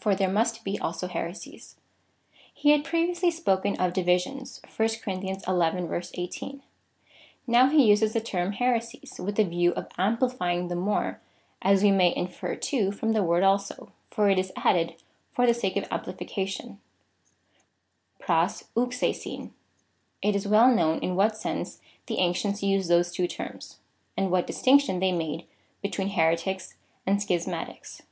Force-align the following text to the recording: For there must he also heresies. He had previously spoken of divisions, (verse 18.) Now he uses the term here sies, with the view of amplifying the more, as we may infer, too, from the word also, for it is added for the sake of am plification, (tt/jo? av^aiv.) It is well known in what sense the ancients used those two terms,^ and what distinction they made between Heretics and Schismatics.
For 0.00 0.16
there 0.16 0.28
must 0.28 0.62
he 0.66 0.76
also 0.76 1.06
heresies. 1.06 1.76
He 2.52 2.70
had 2.72 2.82
previously 2.84 3.30
spoken 3.30 3.76
of 3.76 3.92
divisions, 3.92 4.60
(verse 4.68 4.96
18.) 5.06 6.62
Now 7.46 7.68
he 7.68 7.86
uses 7.88 8.12
the 8.12 8.20
term 8.20 8.50
here 8.50 8.74
sies, 8.80 9.20
with 9.24 9.36
the 9.36 9.44
view 9.44 9.70
of 9.74 9.86
amplifying 9.96 10.66
the 10.66 10.74
more, 10.74 11.20
as 11.62 11.84
we 11.84 11.92
may 11.92 12.12
infer, 12.16 12.56
too, 12.56 12.90
from 12.90 13.12
the 13.12 13.22
word 13.22 13.44
also, 13.44 13.92
for 14.10 14.28
it 14.28 14.36
is 14.40 14.50
added 14.56 14.96
for 15.32 15.46
the 15.46 15.54
sake 15.54 15.76
of 15.76 15.84
am 15.92 16.00
plification, 16.00 16.78
(tt/jo? 18.20 18.66
av^aiv.) 18.74 19.50
It 20.22 20.34
is 20.34 20.48
well 20.48 20.74
known 20.74 20.98
in 20.98 21.14
what 21.14 21.36
sense 21.36 21.80
the 22.06 22.18
ancients 22.18 22.64
used 22.64 22.88
those 22.90 23.12
two 23.12 23.28
terms,^ 23.28 23.76
and 24.16 24.32
what 24.32 24.48
distinction 24.48 24.98
they 24.98 25.12
made 25.12 25.46
between 25.82 26.08
Heretics 26.08 26.74
and 27.06 27.20
Schismatics. 27.22 28.02